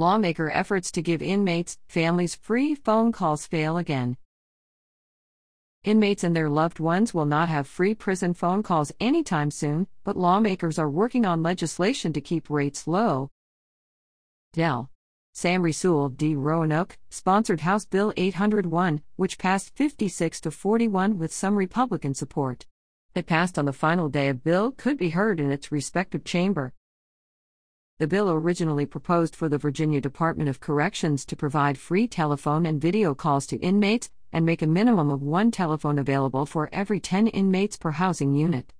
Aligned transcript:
Lawmaker 0.00 0.50
efforts 0.50 0.90
to 0.92 1.02
give 1.02 1.20
inmates, 1.20 1.76
families 1.86 2.34
free 2.34 2.74
phone 2.74 3.12
calls 3.12 3.46
fail 3.46 3.76
again. 3.76 4.16
Inmates 5.84 6.24
and 6.24 6.34
their 6.34 6.48
loved 6.48 6.80
ones 6.80 7.12
will 7.12 7.26
not 7.26 7.50
have 7.50 7.66
free 7.66 7.94
prison 7.94 8.32
phone 8.32 8.62
calls 8.62 8.92
anytime 8.98 9.50
soon, 9.50 9.86
but 10.02 10.16
lawmakers 10.16 10.78
are 10.78 10.88
working 10.88 11.26
on 11.26 11.42
legislation 11.42 12.14
to 12.14 12.20
keep 12.22 12.48
rates 12.48 12.86
low. 12.86 13.28
Del. 14.54 14.88
Sam 15.34 15.62
Rasoul 15.62 16.16
D. 16.16 16.34
Roanoke 16.34 16.96
sponsored 17.10 17.60
House 17.60 17.84
Bill 17.84 18.14
801, 18.16 19.02
which 19.16 19.36
passed 19.36 19.76
56 19.76 20.40
to 20.40 20.50
41 20.50 21.18
with 21.18 21.30
some 21.30 21.56
Republican 21.56 22.14
support. 22.14 22.64
It 23.14 23.26
passed 23.26 23.58
on 23.58 23.66
the 23.66 23.74
final 23.74 24.08
day 24.08 24.30
a 24.30 24.34
bill 24.34 24.72
could 24.72 24.96
be 24.96 25.10
heard 25.10 25.40
in 25.40 25.52
its 25.52 25.70
respective 25.70 26.24
chamber. 26.24 26.72
The 28.00 28.06
bill 28.06 28.30
originally 28.30 28.86
proposed 28.86 29.36
for 29.36 29.50
the 29.50 29.58
Virginia 29.58 30.00
Department 30.00 30.48
of 30.48 30.58
Corrections 30.58 31.26
to 31.26 31.36
provide 31.36 31.76
free 31.76 32.08
telephone 32.08 32.64
and 32.64 32.80
video 32.80 33.14
calls 33.14 33.46
to 33.48 33.58
inmates 33.58 34.08
and 34.32 34.46
make 34.46 34.62
a 34.62 34.66
minimum 34.66 35.10
of 35.10 35.20
one 35.20 35.50
telephone 35.50 35.98
available 35.98 36.46
for 36.46 36.70
every 36.72 36.98
10 36.98 37.26
inmates 37.26 37.76
per 37.76 37.90
housing 37.90 38.32
unit. 38.34 38.72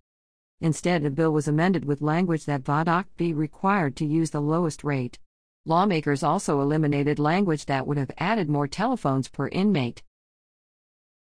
Instead, 0.62 1.02
the 1.02 1.11
bill 1.11 1.33
was 1.34 1.47
amended 1.47 1.84
with 1.84 2.01
language 2.01 2.47
that 2.47 2.64
VADOC 2.64 3.05
be 3.19 3.34
required 3.34 3.95
to 3.97 4.06
use 4.06 4.30
the 4.30 4.41
lowest 4.41 4.83
rate. 4.84 5.19
Lawmakers 5.66 6.23
also 6.23 6.62
eliminated 6.62 7.19
language 7.19 7.66
that 7.66 7.87
would 7.87 7.98
have 7.98 8.11
added 8.16 8.48
more 8.48 8.66
telephones 8.66 9.28
per 9.28 9.48
inmate. 9.48 10.02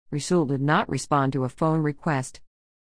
Rasoul 0.09 0.47
did 0.47 0.61
not 0.61 0.87
respond 0.87 1.33
to 1.33 1.43
a 1.43 1.49
phone 1.49 1.81
request. 1.81 2.39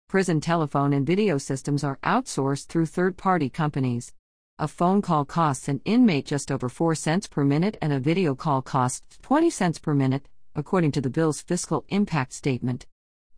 Prison 0.08 0.40
telephone 0.40 0.94
and 0.94 1.06
video 1.06 1.38
systems 1.38 1.84
are 1.84 2.00
outsourced 2.04 2.68
through 2.68 2.86
third 2.86 3.18
party 3.18 3.50
companies. 3.50 4.14
A 4.60 4.68
phone 4.68 5.02
call 5.02 5.26
costs 5.26 5.68
an 5.68 5.82
inmate 5.84 6.28
just 6.28 6.52
over 6.52 6.70
4 6.70 6.94
cents 6.94 7.28
per 7.28 7.44
minute, 7.44 7.76
and 7.82 7.92
a 7.92 8.00
video 8.00 8.36
call 8.36 8.62
costs 8.62 9.18
20 9.24 9.50
cents 9.50 9.80
per 9.80 9.96
minute, 9.96 10.30
according 10.54 10.92
to 10.92 11.02
the 11.02 11.10
bill's 11.10 11.42
fiscal 11.42 11.84
impact 11.90 12.34
statement. 12.34 12.86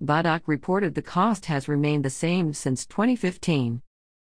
VADOC 0.04 0.42
reported 0.46 0.94
the 0.94 1.02
cost 1.02 1.46
has 1.46 1.70
remained 1.70 2.04
the 2.04 2.10
same 2.10 2.52
since 2.52 2.86
2015. 2.86 3.82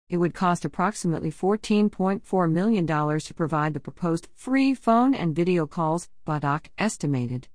It 0.07 0.17
would 0.17 0.33
cost 0.33 0.63
approximately 0.63 1.29
$14.4 1.29 2.51
million 2.51 2.87
to 2.87 3.33
provide 3.33 3.73
the 3.73 3.81
proposed 3.81 4.29
free 4.33 4.73
phone 4.73 5.13
and 5.13 5.35
video 5.35 5.67
calls, 5.67 6.07
VADOC 6.25 6.67
estimated. 6.77 7.49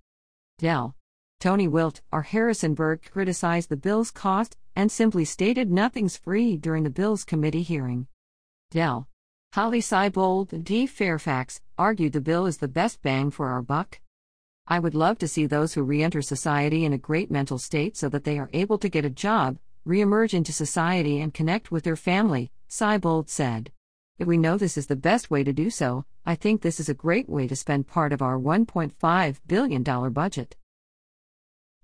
Dell, 0.59 0.97
Tony 1.41 1.67
Wilt 1.67 2.03
or 2.13 2.23
Harrisonburg 2.23 3.01
criticized 3.11 3.71
the 3.71 3.77
bill's 3.79 4.11
cost 4.11 4.59
and 4.77 4.93
simply 4.93 5.25
stated 5.25 5.73
nothing's 5.73 6.19
free 6.19 6.59
during 6.59 6.85
the 6.85 6.91
bill's 6.91 7.25
committee 7.25 7.63
hearing. 7.63 8.07
Del. 8.71 9.09
Holly 9.55 9.81
Seibold 9.81 10.65
D. 10.65 10.85
Fairfax 10.85 11.61
argued 11.79 12.13
the 12.13 12.21
bill 12.21 12.45
is 12.45 12.57
the 12.57 12.67
best 12.67 13.01
bang 13.03 13.31
for 13.31 13.51
our 13.51 13.63
buck. 13.63 14.01
I 14.67 14.81
would 14.81 14.97
love 14.97 15.17
to 15.19 15.29
see 15.29 15.47
those 15.47 15.75
who 15.75 15.85
re 15.85 16.03
enter 16.03 16.23
society 16.23 16.85
in 16.85 16.93
a 16.93 16.99
great 16.99 17.31
mental 17.31 17.59
state 17.59 17.97
so 17.97 18.09
that 18.09 18.25
they 18.25 18.37
are 18.37 18.51
able 18.53 18.79
to 18.79 18.89
get 18.89 19.05
a 19.05 19.11
job, 19.11 19.59
re 19.85 20.01
emerge 20.01 20.35
into 20.35 20.53
society, 20.53 21.21
and 21.21 21.33
connect 21.33 21.71
with 21.71 21.85
their 21.85 21.95
family, 21.95 22.51
Seibold 22.69 23.29
said. 23.29 23.71
If 24.19 24.27
we 24.27 24.39
know 24.39 24.57
this 24.57 24.77
is 24.77 24.89
the 24.89 24.97
best 24.97 25.31
way 25.31 25.45
to 25.45 25.53
do 25.53 25.71
so, 25.71 26.05
I 26.27 26.35
think 26.35 26.63
this 26.63 26.81
is 26.81 26.89
a 26.89 26.93
great 26.93 27.29
way 27.29 27.47
to 27.47 27.55
spend 27.55 27.87
part 27.87 28.13
of 28.13 28.23
our 28.23 28.37
$1.5 28.37 29.41
billion 29.47 29.85
budget. 30.13 30.57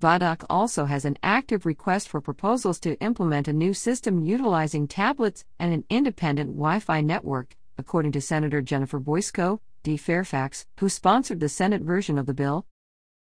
VADOC 0.02 0.44
also 0.50 0.86
has 0.86 1.04
an 1.04 1.18
active 1.22 1.64
request 1.64 2.08
for 2.08 2.20
proposals 2.20 2.80
to 2.80 2.98
implement 2.98 3.46
a 3.46 3.52
new 3.52 3.72
system 3.72 4.24
utilizing 4.24 4.88
tablets 4.88 5.44
and 5.60 5.72
an 5.72 5.84
independent 5.88 6.50
Wi 6.56 6.80
Fi 6.80 7.00
network 7.00 7.54
according 7.80 8.12
to 8.12 8.20
Senator 8.20 8.60
Jennifer 8.60 9.00
Boysko, 9.00 9.58
D. 9.82 9.96
Fairfax, 9.96 10.66
who 10.78 10.90
sponsored 10.90 11.40
the 11.40 11.48
Senate 11.48 11.80
version 11.80 12.18
of 12.18 12.26
the 12.26 12.34
bill. 12.34 12.66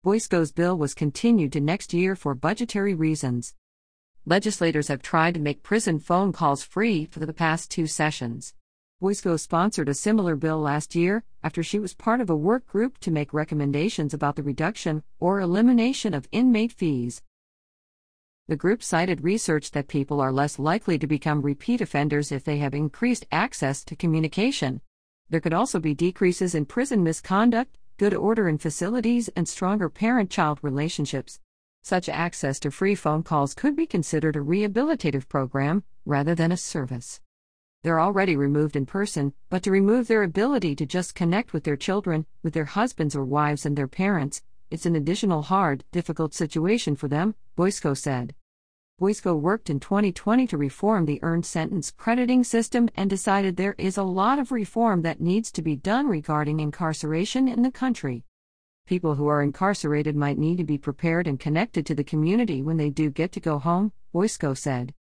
Boysko's 0.06 0.54
bill 0.54 0.78
was 0.78 0.94
continued 0.94 1.52
to 1.52 1.60
next 1.60 1.94
year 1.94 2.16
for 2.16 2.34
budgetary 2.34 2.96
reasons. 2.96 3.54
Legislators 4.26 4.88
have 4.88 5.02
tried 5.02 5.34
to 5.34 5.42
make 5.42 5.62
prison 5.62 6.00
phone 6.00 6.32
calls 6.32 6.64
free 6.64 7.06
for 7.06 7.20
the 7.20 7.34
past 7.34 7.70
two 7.70 7.86
sessions. 7.86 8.54
Boysko 9.04 9.38
sponsored 9.38 9.90
a 9.90 9.94
similar 9.94 10.38
bill 10.38 10.60
last 10.60 10.96
year 10.96 11.26
after 11.44 11.62
she 11.62 11.78
was 11.78 11.94
part 11.94 12.22
of 12.22 12.30
a 12.30 12.36
work 12.36 12.66
group 12.66 12.98
to 13.00 13.12
make 13.12 13.34
recommendations 13.34 14.14
about 14.14 14.38
the 14.38 14.44
reduction 14.44 15.04
or 15.20 15.42
elimination 15.42 16.14
of 16.14 16.30
inmate 16.32 16.72
fees. 16.72 17.22
The 18.48 18.56
group 18.56 18.84
cited 18.84 19.24
research 19.24 19.72
that 19.72 19.88
people 19.88 20.22
are 20.22 20.32
less 20.32 20.60
likely 20.60 21.00
to 21.00 21.08
become 21.08 21.42
repeat 21.42 21.82
offenders 21.82 22.32
if 22.32 22.44
they 22.44 22.60
have 22.60 22.76
increased 22.76 23.26
access 23.32 23.84
to 23.86 23.96
communication. 23.96 24.82
There 25.32 25.40
could 25.40 25.54
also 25.54 25.80
be 25.80 25.96
decreases 25.96 26.54
in 26.54 26.68
prison 26.68 27.04
misconduct, 27.04 27.76
good 27.98 28.14
order 28.14 28.48
in 28.48 28.60
facilities, 28.60 29.30
and 29.30 29.48
stronger 29.48 29.90
parent 29.90 30.30
child 30.30 30.60
relationships. 30.62 31.40
Such 31.82 32.08
access 32.08 32.60
to 32.60 32.70
free 32.70 32.94
phone 32.94 33.24
calls 33.24 33.56
could 33.56 33.76
be 33.76 33.88
considered 33.88 34.36
a 34.36 34.42
rehabilitative 34.42 35.28
program 35.28 35.84
rather 36.06 36.36
than 36.36 36.52
a 36.52 36.58
service. 36.58 37.22
They're 37.82 38.00
already 38.00 38.36
removed 38.36 38.76
in 38.76 38.86
person, 38.86 39.34
but 39.50 39.64
to 39.64 39.72
remove 39.72 40.08
their 40.08 40.22
ability 40.22 40.76
to 40.76 40.86
just 40.86 41.16
connect 41.16 41.52
with 41.52 41.64
their 41.64 41.76
children, 41.76 42.28
with 42.44 42.54
their 42.54 42.66
husbands 42.66 43.16
or 43.16 43.26
wives 43.26 43.66
and 43.66 43.76
their 43.76 43.88
parents, 43.88 44.44
it's 44.76 44.86
an 44.86 44.98
additional 44.98 45.42
hard, 45.42 45.86
difficult 45.94 46.34
situation 46.34 46.98
for 46.98 47.08
them, 47.08 47.34
Boysko 47.58 47.96
said. 47.96 48.36
Boysko 49.00 49.40
worked 49.40 49.70
in 49.70 49.80
2020 49.80 50.48
to 50.48 50.58
reform 50.58 51.06
the 51.06 51.24
earned 51.24 51.46
sentence 51.46 51.92
crediting 51.92 52.44
system 52.44 52.90
and 52.94 53.10
decided 53.10 53.56
there 53.56 53.76
is 53.78 53.96
a 53.96 54.04
lot 54.04 54.38
of 54.38 54.52
reform 54.52 55.02
that 55.04 55.22
needs 55.22 55.50
to 55.54 55.62
be 55.62 55.78
done 55.78 56.08
regarding 56.08 56.60
incarceration 56.60 57.48
in 57.48 57.62
the 57.62 57.72
country. 57.72 58.26
People 58.86 59.16
who 59.16 59.28
are 59.28 59.42
incarcerated 59.42 60.18
might 60.18 60.38
need 60.38 60.58
to 60.58 60.66
be 60.66 60.78
prepared 60.78 61.26
and 61.26 61.40
connected 61.40 61.86
to 61.86 61.96
the 61.96 62.04
community 62.04 62.62
when 62.62 62.76
they 62.76 62.90
do 62.90 63.10
get 63.10 63.32
to 63.32 63.40
go 63.40 63.60
home, 63.60 63.94
Boysko 64.14 64.58
said. 64.58 64.94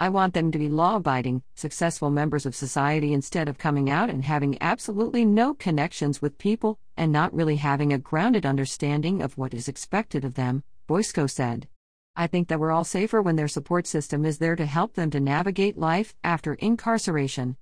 I 0.00 0.10
want 0.10 0.32
them 0.32 0.52
to 0.52 0.58
be 0.58 0.68
law 0.68 0.94
abiding, 0.96 1.42
successful 1.56 2.08
members 2.08 2.46
of 2.46 2.54
society 2.54 3.12
instead 3.12 3.48
of 3.48 3.58
coming 3.58 3.90
out 3.90 4.08
and 4.08 4.24
having 4.24 4.56
absolutely 4.60 5.24
no 5.24 5.54
connections 5.54 6.22
with 6.22 6.38
people 6.38 6.78
and 6.96 7.10
not 7.10 7.34
really 7.34 7.56
having 7.56 7.92
a 7.92 7.98
grounded 7.98 8.46
understanding 8.46 9.20
of 9.20 9.36
what 9.36 9.52
is 9.52 9.66
expected 9.66 10.24
of 10.24 10.34
them, 10.34 10.62
Boysko 10.88 11.28
said. 11.28 11.66
I 12.14 12.28
think 12.28 12.46
that 12.46 12.60
we're 12.60 12.70
all 12.70 12.84
safer 12.84 13.20
when 13.20 13.34
their 13.34 13.48
support 13.48 13.88
system 13.88 14.24
is 14.24 14.38
there 14.38 14.54
to 14.54 14.66
help 14.66 14.94
them 14.94 15.10
to 15.10 15.20
navigate 15.20 15.76
life 15.76 16.14
after 16.22 16.54
incarceration. 16.54 17.56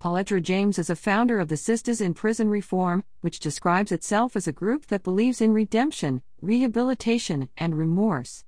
Pauletta 0.00 0.40
James 0.40 0.80
is 0.80 0.90
a 0.90 0.96
founder 0.96 1.38
of 1.38 1.48
the 1.48 1.56
Sisters 1.56 2.00
in 2.00 2.14
Prison 2.14 2.48
Reform, 2.48 3.04
which 3.20 3.38
describes 3.38 3.92
itself 3.92 4.34
as 4.34 4.48
a 4.48 4.52
group 4.52 4.86
that 4.86 5.04
believes 5.04 5.40
in 5.40 5.52
redemption, 5.52 6.22
rehabilitation, 6.42 7.48
and 7.56 7.78
remorse. 7.78 8.43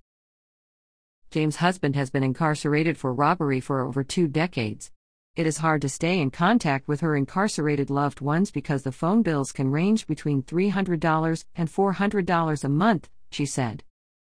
James' 1.31 1.57
husband 1.57 1.97
has 1.97 2.09
been 2.09 2.23
incarcerated 2.23 2.97
for 2.97 3.13
robbery 3.13 3.61
for 3.61 3.81
over 3.81 4.05
two 4.05 4.29
decades. 4.29 4.93
It 5.35 5.47
is 5.47 5.59
hard 5.59 5.83
to 5.83 5.89
stay 5.89 6.21
in 6.21 6.31
contact 6.31 6.89
with 6.89 7.01
her 7.01 7.17
incarcerated 7.17 7.91
loved 7.91 8.21
ones 8.21 8.51
because 8.51 8.85
the 8.85 8.93
phone 8.93 9.23
bills 9.23 9.53
can 9.53 9.71
range 9.71 10.07
between 10.07 10.43
$300 10.43 11.45
and 11.57 11.69
$400 11.69 12.65
a 12.65 12.69
month, 12.69 13.11
she 13.31 13.45
said. 13.45 13.83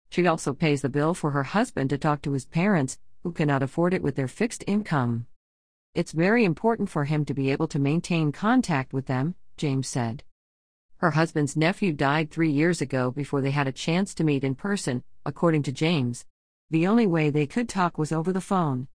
She 0.10 0.26
also 0.26 0.54
pays 0.54 0.82
the 0.82 0.90
bill 0.90 1.14
for 1.14 1.32
her 1.32 1.44
husband 1.44 1.90
to 1.90 1.98
talk 1.98 2.22
to 2.24 2.32
his 2.32 2.46
parents, 2.46 2.98
who 3.22 3.32
cannot 3.32 3.62
afford 3.62 3.94
it 3.94 4.02
with 4.02 4.16
their 4.16 4.28
fixed 4.28 4.64
income. 4.66 5.28
It's 5.94 6.14
very 6.14 6.46
important 6.46 6.90
for 6.90 7.06
him 7.06 7.26
to 7.26 7.34
be 7.34 7.52
able 7.52 7.68
to 7.68 7.80
maintain 7.80 8.32
contact 8.32 8.94
with 8.94 9.06
them, 9.06 9.36
James 9.58 9.88
said. 9.88 10.24
Her 10.98 11.12
husband's 11.12 11.58
nephew 11.58 11.94
died 11.94 12.32
three 12.32 12.50
years 12.50 12.82
ago 12.82 13.12
before 13.12 13.42
they 13.42 13.52
had 13.52 13.68
a 13.68 13.74
chance 13.74 14.14
to 14.16 14.24
meet 14.24 14.44
in 14.44 14.56
person, 14.56 15.04
according 15.26 15.64
to 15.64 15.72
James 15.72 16.26
the 16.74 16.88
only 16.88 17.06
way 17.06 17.30
they 17.30 17.46
could 17.46 17.70
talk 17.70 18.00
was 18.00 18.12
over 18.12 18.34
the 18.34 18.42
phone. 18.42 18.88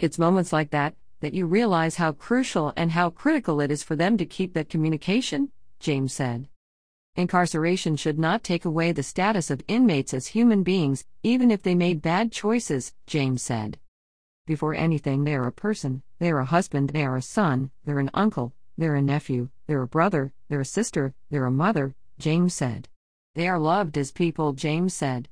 It's 0.00 0.18
moments 0.18 0.52
like 0.52 0.70
that 0.70 0.96
that 1.20 1.32
you 1.32 1.46
realize 1.46 1.94
how 1.94 2.10
crucial 2.10 2.72
and 2.76 2.90
how 2.90 3.08
critical 3.08 3.60
it 3.60 3.70
is 3.70 3.84
for 3.84 3.94
them 3.94 4.18
to 4.18 4.26
keep 4.26 4.52
that 4.52 4.68
communication, 4.68 5.52
James 5.78 6.12
said. 6.12 6.48
Incarceration 7.14 7.94
should 7.94 8.18
not 8.18 8.42
take 8.42 8.64
away 8.64 8.90
the 8.90 9.04
status 9.04 9.48
of 9.48 9.62
inmates 9.68 10.12
as 10.12 10.26
human 10.26 10.64
beings, 10.64 11.04
even 11.22 11.52
if 11.52 11.62
they 11.62 11.76
made 11.76 12.02
bad 12.02 12.32
choices, 12.32 12.92
James 13.06 13.42
said. 13.42 13.78
Before 14.44 14.74
anything, 14.74 15.22
they 15.22 15.36
are 15.36 15.46
a 15.46 15.52
person, 15.52 16.02
they 16.18 16.32
are 16.32 16.40
a 16.40 16.44
husband, 16.44 16.90
they 16.90 17.04
are 17.04 17.16
a 17.16 17.22
son, 17.22 17.70
they're 17.84 18.00
an 18.00 18.10
uncle, 18.12 18.52
they're 18.76 18.96
a 18.96 19.00
nephew, 19.00 19.50
they're 19.68 19.82
a 19.82 19.86
brother, 19.86 20.32
they're 20.48 20.60
a 20.60 20.64
sister, 20.64 21.14
they're 21.30 21.46
a 21.46 21.50
mother, 21.52 21.94
James 22.18 22.54
said. 22.54 22.88
They 23.36 23.46
are 23.46 23.60
loved 23.60 23.96
as 23.96 24.10
people, 24.10 24.52
James 24.52 24.94
said. 24.94 25.28